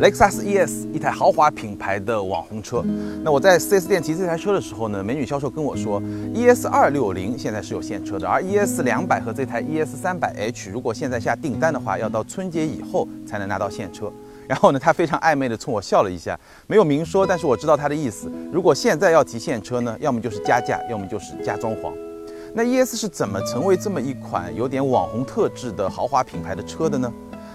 [0.00, 2.82] 雷克萨斯 ES 一台豪华品牌的网红车。
[3.22, 6.00] 那我在 4S 店提这台车的时候呢，美女销售跟我说
[6.34, 14.10] ，ES 二六零现在是有现车的，而 ES 两百和这台 ES 三百 H 如果现在下订单的话，要到春节以后才能拿到现车。
[14.48, 18.32] 然后呢，她非常暧昧的冲我笑了一下，没有明说，但是我知道她的意思。
[18.50, 21.92] 如果现在要提现车呢，要么就是加价，要么就是加装潢。
[22.54, 27.12] 那 ES 是怎么成为这么一款有点网红特质的豪华品牌的车的呢？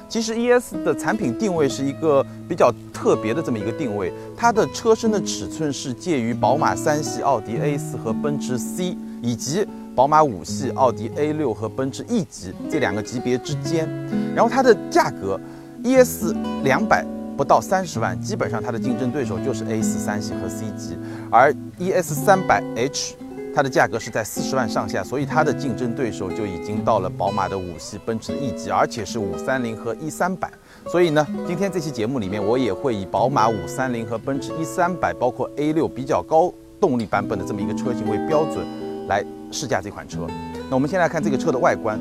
[0.07, 13.89] 其实 ES 的产品定位是一个比较特别的这么一个定位，它的车身的尺寸是介于宝马三系、奥迪 A4 和奔驰 C，以及宝马五系、奥迪 A6 和奔驰 E 级这两个级别之间。
[14.35, 15.39] 然后它的价格
[15.83, 20.97] ，ES 两百不到三十万，基本上它的竞争对手就是 A4 三系和 C 级，
[21.31, 23.15] 而 ES 三百 H。
[23.55, 30.51] 它的价格是在四十万上下，所以它的竞争对手就已经到了宝马的五系、奔驰的 E 级，而且是五三零和一三百。
[30.87, 40.27] 所以呢，今天这期节目里面，我也会以宝马五三零和奔驰一三百，包括 A 六比较高动力版本的这么一个车型为标准来试驾这款车。
[40.69, 41.97] 那我们先来看这个车的外观。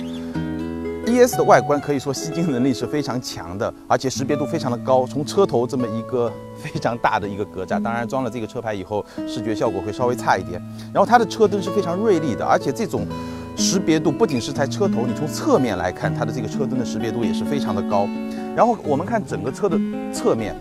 [1.06, 5.06] ES 的外观可以说吸睛能力是非常强的，而且识别度非常的高。
[5.06, 10.60] 从车头这么一个非常大的一个格栅，当然装了这个车牌以后，视觉效果会稍微差一点。
[10.92, 13.06] 然后它的车灯是非常锐利的，而且这种
[13.54, 18.08] 识别度不仅是在车头，你从侧面来看，它的这个车灯的识别度也是非常的高。
[18.56, 19.78] 然后我们看整个车的
[20.12, 20.58] 侧面，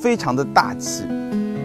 [0.00, 1.02] 非常的大气。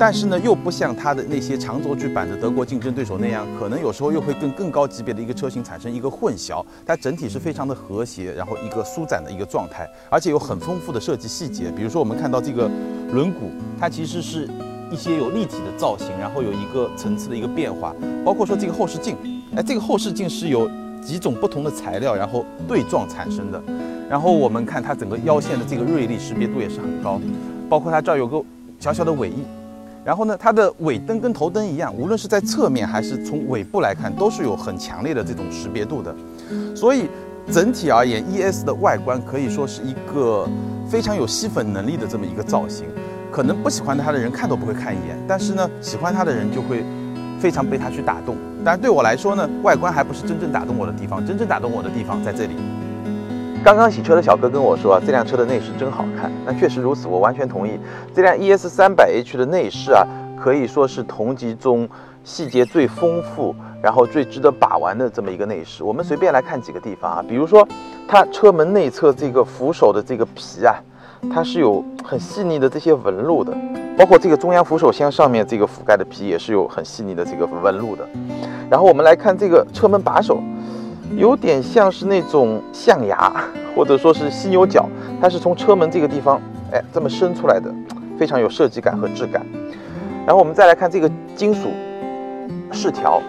[0.02, 6.66] 但是呢，又不像它的那些长轴距版的德国竞争对手那样，可能有时候又会跟更高级别的一个车型产生一个混淆。
[6.84, 11.70] 它整体是非常的和谐，然后一个舒展的一个状态，而且有很丰富的设计细节。
[11.70, 12.68] 比如说我们看到这个
[13.12, 14.50] 轮毂，它其实是
[14.92, 17.94] 一些有立体的造型，然后有一个层次的一个变化。
[18.26, 19.16] 包括说这个后视镜，
[19.56, 20.68] 哎，这个后视镜是有
[21.00, 23.62] 几种不同的材料，然后对撞产生的。
[24.10, 27.22] 然后我们看它整个腰线的这个锐利识别度也是很高，
[27.70, 28.44] 包括它这儿有个
[28.80, 29.44] 小小的尾翼。
[30.04, 36.16] 然后呢，它的尾灯跟头灯一样，无论是在侧面还是从尾部来看，都是有很强烈的这种识别度的。
[36.76, 37.08] 所以
[37.52, 40.48] 整体而言，ES 的外观可以说是一个
[40.90, 42.86] 非常有吸粉能力的这么一个造型。
[43.32, 46.84] 可能不喜欢它的人看都不会看一眼，但是呢，喜欢它的人就会
[47.40, 48.36] 非常被它去打动。
[48.66, 52.56] 但对我来说呢，外观还不是真正打动我的地方，真正打动我的地方在这里。
[53.64, 56.32] 刚刚洗车的小哥跟我说，这辆车的内饰真好看。
[56.44, 57.80] 那确实如此，我完全同意。
[58.11, 60.04] 这辆 ES 三百 H 的内饰啊，
[60.36, 61.88] 可以说是同级中
[62.23, 65.83] 细节最丰富，然后最值得把玩的这么一个内饰。
[65.83, 67.67] 我们随便来看几个地方啊，比如说
[68.08, 70.73] 它车门内侧这个扶手的这个皮啊，
[71.32, 73.55] 它是有很细腻的这些纹路的，
[73.95, 78.10] 包括这个中央扶手箱上面这个覆盖的皮也是有很细腻的这个纹路的。
[78.72, 80.42] 然后我们来看这个车门把手。
[81.17, 83.33] 有点像是那种象牙，
[83.76, 84.88] 或者说是犀牛角，
[85.22, 86.42] 它是从车门这个地方，
[86.72, 87.73] 哎，这么伸出来的，
[88.17, 89.45] 非常有设计感和质感。
[90.26, 91.70] 然后我们再来看这个金属
[92.72, 93.22] 饰条，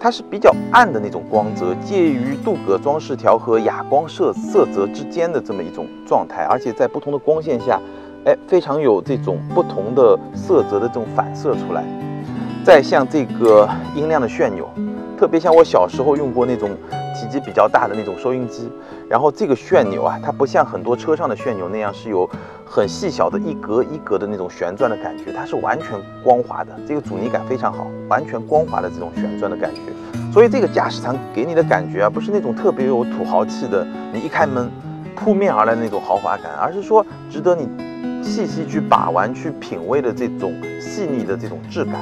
[0.00, 7.80] 它是比较暗的那种光泽，介于镀铬装饰条和哑光色色泽之间的这么一种状态，而且在不同的光线下，
[8.24, 11.84] 哎，非常有这种不同的色泽的这种反射出来。
[12.68, 14.68] 再像这个音量的旋钮。
[15.18, 16.68] 特别像我小时候用过那种
[17.14, 18.70] 体积比较大的那种收音机，
[19.08, 22.28] 然后这个旋钮啊，它不像很多车上的旋钮那样是有
[22.66, 29.80] 很细小的一格一格的那种旋转的感觉，它是完全光滑的，这个阻尼感非常好，完全光滑的这种旋转的感觉。
[30.30, 34.70] 所以这个驾驶舱给你的感觉啊，不是那种特别有土豪气的，你一开门
[35.16, 37.66] 扑面而来的那种豪华感，而是说值得你
[38.22, 41.94] 细细去把玩、去品味的这种细腻的这种质感。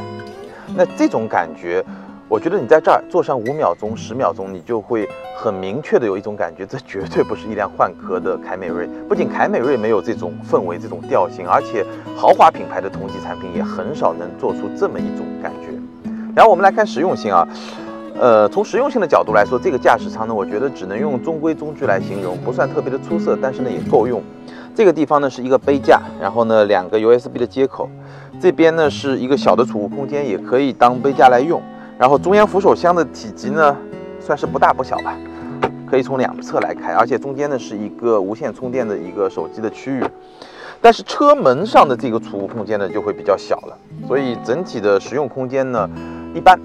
[0.76, 1.84] 那这种感觉。
[2.28, 8.88] 我觉得你在这儿坐上五秒钟、十秒钟，你就会很明确的有一种感觉，这绝对不是一辆换壳的凯美瑞。
[9.08, 11.86] 不仅凯美瑞没有这种氛围、这种调性，而且
[12.16, 15.68] 豪华品牌的同级产品也很少能做出这么一种感觉。
[16.34, 17.46] 然后我们来看实用性啊，
[18.18, 24.20] 呃，从实用性的角度来说，这个驾驶舱呢，我觉得只能用中规中矩来形容，不算特别的出色，但是呢也够用。
[24.74, 27.88] 这个地方呢是一个杯架，然后呢两个 USB 的接口，
[28.40, 31.60] 这边呢是一个小的储物空间，也可以当杯架来用。
[31.98, 33.76] 然后中央扶手箱的体积呢，
[34.20, 35.16] 算是不大不小吧，
[35.88, 40.04] 可以从两侧来开，而且中间呢是一个无线充电的一个手机的区域，
[40.80, 45.88] 但是车门上的这个储物空间呢就会比较小了，所以整体的实用空间呢
[46.34, 46.58] 一般。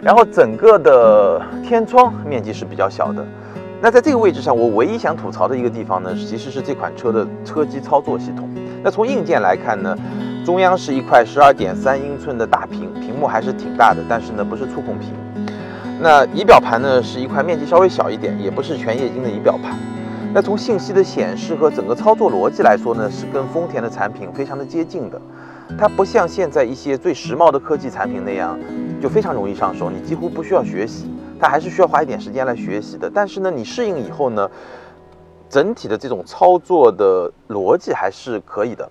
[0.00, 3.22] 然后整个的天窗面积是比较小的，
[3.82, 8.48] 那在这个位置上，我唯一想吐槽的一个地方呢，其实是这款车的车机操作系统。
[8.82, 9.94] 那从硬件来看呢？
[10.44, 15.12] 中央是一块十二点三英寸的大屏，屏幕还是挺大的，但是呢不是触控屏。
[16.00, 19.76] 那仪表盘呢是一块面积稍微小一点，也不是全液晶的仪表盘。
[20.32, 25.20] 那从信息的显示和整个操作逻辑来说呢，是跟丰田的产品非常的接近的。
[25.78, 28.58] 它不像现在一些最时髦的科技产品那样，
[29.00, 33.10] 就非常容易上手，你几乎不需要学习，它还是需要花一点时间来学习的。
[33.12, 34.50] 但是呢，你适应以后呢，
[35.50, 38.88] 整体的这种操作的逻辑还是可以的。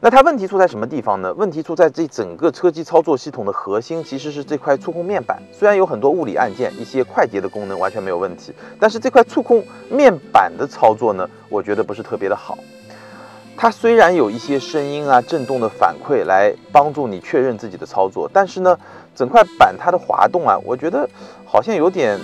[0.00, 1.32] 那它问题出在什么地方呢？
[1.34, 5.42] 问题出在这整个车机操作系统的核心其实是这块触控面板。
[5.52, 12.58] 虽然有很多物理按键，一些快捷的功能完全没有问题，但是这块触控面板的操作呢，我觉得不是特别的好。
[13.56, 18.78] 它虽然有一些声音啊、震动的反馈来帮助你确认自己的操作，但是呢，
[19.14, 21.08] 整块板它的滑动啊，我觉得
[21.46, 22.20] 好像有点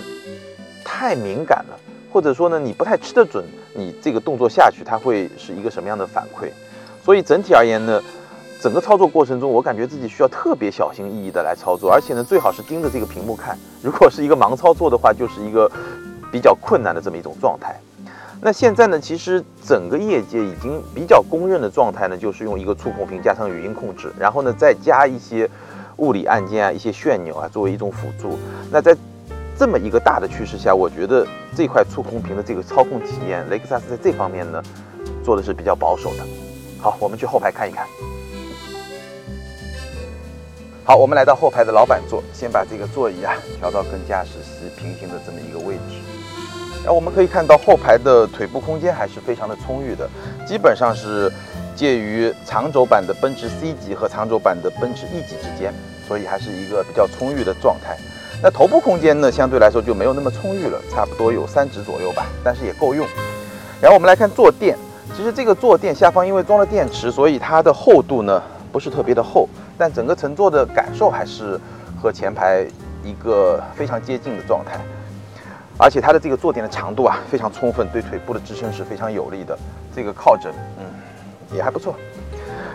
[0.85, 1.79] 太敏感了，
[2.11, 3.43] 或者说呢，你不太吃得准
[3.73, 6.51] 你这个动作下去它会是一个什么样的反馈。
[7.03, 8.01] 所以整体而言呢，
[8.61, 13.57] 整个操作过程中，我感觉自己需要特别小心翼翼的来操作，而且呢，最好是盯着这个屏幕看。
[13.81, 15.69] 如果是一个盲操作的话，就是一个
[16.31, 17.77] 比较困难的这么一种状态。
[18.39, 25.49] 那现在呢，其实整个业界已经比较公认的状态呢，就是用一个触控屏加上语音控制，然后呢再加一些
[25.97, 28.37] 物理按键啊、一些旋钮啊作为一种辅助。
[28.71, 28.95] 那在
[29.57, 34.63] 这么一个大的趋势下，我觉得这块触控屏的这个操控体验，雷克萨斯在这方面呢
[35.21, 36.42] 做的是比较保守的。
[36.83, 37.87] 好，我们去后排看一看。
[40.83, 45.95] 好，我们来到后排的老板座，先把这个座椅啊调到跟驾驶席平行的这么一个位置。
[46.83, 50.09] 那我们可以看到后排的腿部空间还是非常的充裕的，
[50.45, 51.31] 基本上是
[51.73, 55.73] 介于长轴版的奔驰 C 级和长轴版的奔驰 E 级之间，
[56.05, 57.97] 所以还是一个比较充裕的状态。
[58.41, 63.07] 那头部空间呢，相对来说就没有那么充裕了，差不多有三指左右吧，但是也够用。
[63.79, 64.77] 然后我们来看坐垫，
[65.15, 68.41] 其实这个坐垫下方因为装了电池，所以它的厚度呢
[68.71, 69.47] 不是特别的厚，
[69.77, 71.59] 但整个乘坐的感受还是
[72.01, 72.65] 和前排
[73.03, 74.79] 一个非常接近的状态。
[75.77, 79.57] 而且它的这个坐垫的长度啊非常充分，对腿部的支撑是非常有利的。
[79.95, 80.85] 这个靠枕，嗯，
[81.55, 81.95] 也还不错。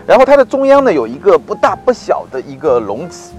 [0.05, 3.33] 然后它的中央呢有一个不大不小的一个隆起，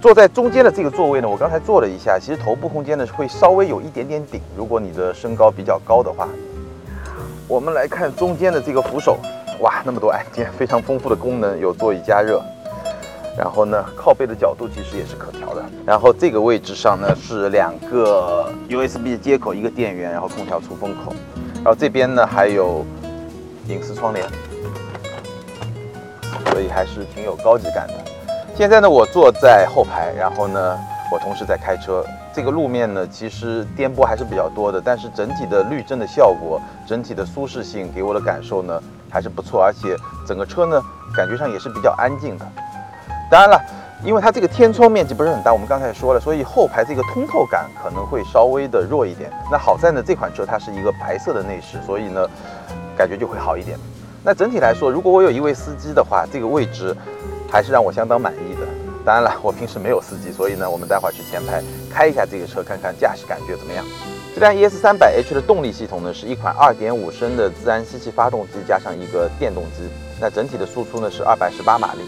[0.00, 4.40] 坐在中间的这个座位呢，我刚才坐了一下，其实头部空间呢会稍微有一点点顶。
[4.56, 6.28] 如果你的身高比较高的话，
[7.48, 9.18] 我们来看中间的这个扶手，
[9.60, 12.42] 哇，那么多按键，非常丰富的功能，有座椅加热。
[13.38, 15.62] 然后呢，靠背的角度其实也是可调的。
[15.84, 21.14] 然后这个位置上呢是两个 USB 接口，一个电源，然后空调出风口。
[21.56, 22.84] 然后这边呢还有
[23.68, 24.26] 隐私窗帘，
[26.50, 27.94] 所以还是挺有高级感的。
[28.56, 30.78] 现在呢我坐在后排，然后呢
[31.12, 32.04] 我同时在开车。
[32.32, 40.82] 这个路面呢其实颠簸还是比较多的，但是整体的滤震的效果，整体的舒适性给我的感受呢还是不错，而且整个车呢
[41.16, 42.46] 感觉上也是比较安静的。
[43.30, 43.60] 当然了，
[44.04, 49.30] 因为它这个天窗面积不是很大，我们刚才也说了，所以后排这个通透感可能会稍微的弱一点。
[49.50, 52.28] 那好在呢，这款车它是一个白色的内饰，所以呢，
[52.96, 53.78] 感觉就会好一点。
[54.22, 56.94] 那整体来说，如果我有一位司机的话，这个位置
[57.50, 58.65] 还是让我相当满意的。
[59.06, 63.84] 当然了，我平时没有司机，所以呢，我们待会儿去前排开一下这个车，看看驾驶感觉怎么样。
[64.34, 69.88] 这辆 ES 三百 H 的动力系统呢，是一款2.5升的自然吸气发动机加上一个电动机，
[70.20, 72.00] 那整体的输出呢是218马力。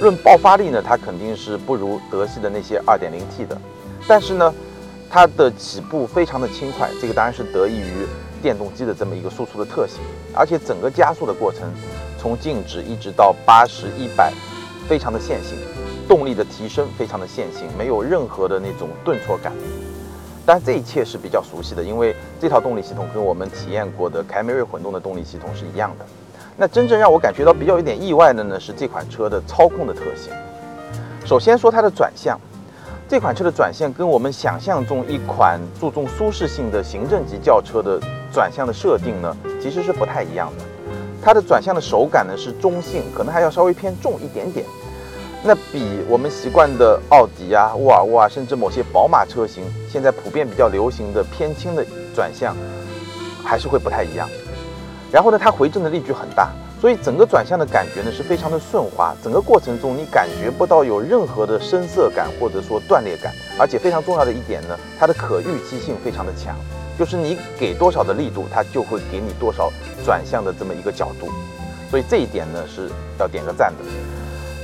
[0.00, 3.60] 论爆发力呢，它肯定是不如德系的那些 2.0T 的，
[4.06, 4.54] 但是呢，
[5.10, 8.06] 它的起步非常的轻快，这个当然是得益于
[8.40, 9.96] 电动机的这么一个输出的特性，
[10.32, 11.68] 而且整个加速的过程，
[12.16, 14.32] 从静止一直到八十一百，
[14.88, 15.58] 非常的线性，
[16.10, 19.52] 动力的提升非常的线性，没有任何的那种顿挫感。
[20.44, 26.04] 当然这一切是比较熟悉的，因为这套动力系统跟我们体验过的凯美瑞混动的动力系统是一样的。
[26.56, 30.32] 那真正让我感觉到比较有点意外的呢，是这款车的操控的特性。
[31.24, 32.36] 首先说它的转向，
[33.08, 38.00] 这款车的转向跟我们想象中一款注重舒适性的行政级轿车的
[38.32, 40.64] 转向的设定呢，其实是不太一样的。
[41.22, 44.66] 它的转向的手感呢是中性，可能还要稍微偏重一点点。
[45.42, 52.54] 那比我们习惯的奥迪啊、沃尔沃啊，甚至某些宝马车型现在普遍比较流行的偏轻的转向，
[53.42, 54.28] 还是会不太一样。
[55.10, 66.54] 然后呢，它回正的力矩很大，所以整个转向的感觉呢是非常的顺滑，整个过程中你感觉不到有任何的生涩感或者说断裂感，而且非常重要的一点呢，它的可预期性非常的强，
[66.98, 69.72] 就是你给多少的力度，它就会给你多少
[70.04, 71.30] 转向的这么一个角度，
[71.90, 73.84] 所以这一点呢是要点个赞的。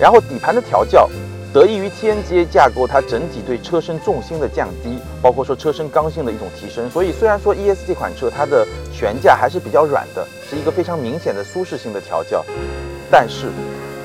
[0.00, 1.08] 然后底盘的调教。
[1.52, 12.44] 得益于 TNGA 架构，它整体对车身重心的降低，包括说车身刚性的一种提升，所以虽然说 ES 这款车它的悬架还是比较软的，是一个非常明显的舒适性的调教，
[13.10, 13.46] 但是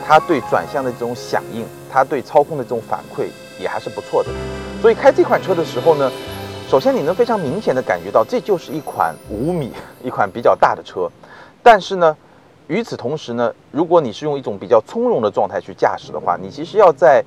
[0.08, 3.26] 它对转向的这种响应，它对操控的这种反馈
[3.60, 4.30] 也还是不错的。
[4.82, 6.10] 所以开这款车的时候呢，
[6.70, 11.12] 首先你能非常明显的感觉到，这就是一款五米一款比较大的车，
[11.62, 12.16] 但是呢，
[12.72, 17.22] 与此同时呢，如果你是用一种比较从容的状态去驾驶的话，你其实要在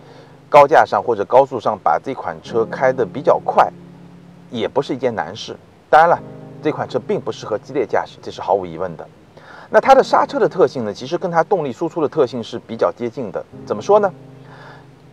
[0.48, 3.70] 高架上或者高速上把这款车开得比较快，
[4.50, 5.54] 也不是一件难事。
[5.90, 6.18] 当然了，
[6.62, 9.06] 这款车并不适合激烈驾驶，这是毫无疑问的。
[9.68, 13.44] 那它的刹车的特性呢，其实跟它动力输出的特性是比较接近的。
[13.66, 14.10] 怎么说呢？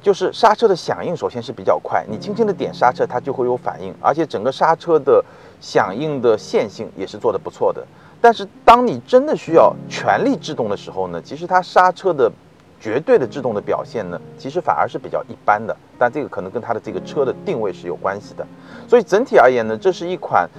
[0.01, 5.23] 就是刹车的响应首先是比较快，你轻轻的点刹车，它就会有反应，而且整个刹车的
[5.59, 7.85] 响应的线性也是做的不错的。
[8.19, 12.31] 但是当你真的需要全力制动的时候呢，其实它刹车的
[12.79, 15.75] 绝对的制动的表现呢，其实反而是比较一般的。
[15.99, 18.45] 但这个可能跟它的这个车的定位是有关系的。
[18.87, 20.49] 所以整体而言呢，这是一款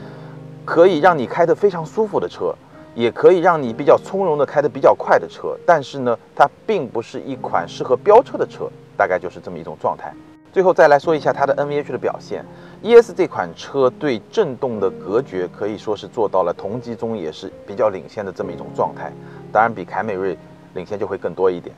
[0.65, 2.55] 可以让你开得非常舒服的车，
[2.95, 5.57] 也可以让你比较从容的开得比较快的车。
[5.67, 8.71] 但是呢，它并不是一款适合飙车的车。
[8.97, 10.13] 大概就是这么一种状态。
[10.53, 12.45] 最后再来说一下它的 NVH 的表现。
[12.83, 19.13] ES 这款车对震动的隔绝可以说是做到了同级中也是比较领先的这么一种状态，
[19.51, 20.37] 当然比凯美瑞
[20.75, 21.75] 领先就会更多一点。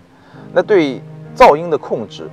[0.52, 1.00] 那对
[1.36, 2.28] 噪音的控制。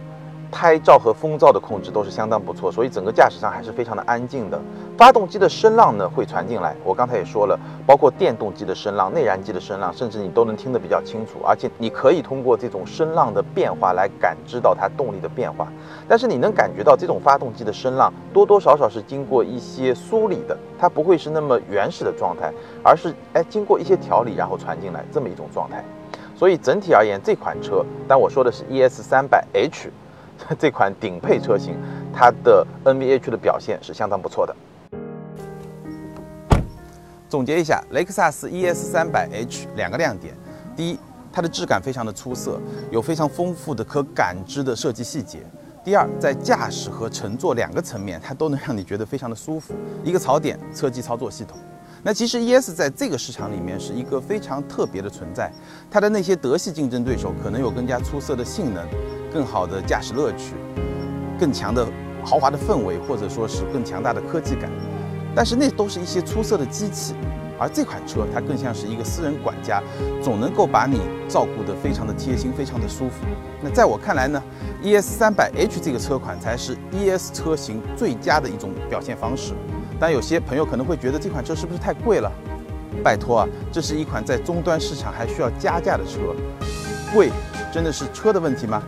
[0.52, 4.60] 胎噪和风噪的控制都是相当不错，所以整个驾驶上还是非常的安静的。
[4.98, 11.40] 发动机的声浪呢会传进来，我刚才也说了，包括电动机的声浪、内燃机的声浪，甚至你都能听得比较清楚。
[11.44, 15.68] 而且你可以通过这种声浪的变化来感知到它动力的变化。
[16.08, 22.52] 但是你能感觉到这种发动机的声浪多多少少是经过一些梳理的，它不会是那么原始的状态，
[22.84, 25.84] 而是哎经过一些调理然后传进来这么一种状态。
[26.36, 29.90] 所以整体而言，这款车，但我说的是 ES 三百 H。
[30.60, 31.76] 这款顶配车型，
[32.14, 34.56] 它的 NVH 的表现是相当不错的。
[37.30, 40.36] 总结一下，雷克萨斯 ES 300h 两个亮点：
[40.76, 41.00] 第一，
[41.32, 42.60] 它的质感非常的出色，
[42.92, 45.40] 有非常丰富的可感知的设计细节；
[45.82, 49.74] 第二，在驾驶和乘坐两个层面，它都能让你觉得非常的舒服。
[50.04, 51.58] 一个槽点，车机操作系统。
[52.04, 55.50] 那其实 ES 在这个市场里面是一个非常特别的存在，
[55.90, 58.86] 它的那些德系竞争对手可能有更加出色的性能。
[59.32, 60.56] 更好的驾驶乐趣，
[61.40, 61.88] 更强的
[62.24, 64.70] 豪华的氛围，或者说是更强大的科技感，
[65.36, 67.16] 但是那都是一些出色的机器，
[67.58, 69.82] 而这款车它更像是一个私人管家，
[70.22, 73.26] 总能够把你照顾得非常的贴心，非常的舒服。
[73.62, 74.42] 那在我看来呢
[74.84, 79.54] ，ES 三百 H 这个车款才是 ES 车型最佳的一种表现方式。
[80.00, 82.32] 但有些朋友可能会觉得这款车是不是太贵了？
[83.04, 86.36] 拜托啊，这是一款在终端市场还需要加价的车，
[87.14, 87.30] 贵
[87.72, 88.84] 真的是车的问题吗？